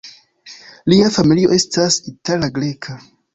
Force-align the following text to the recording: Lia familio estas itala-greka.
Lia 0.93 1.11
familio 1.17 1.51
estas 1.59 1.99
itala-greka. 2.13 2.99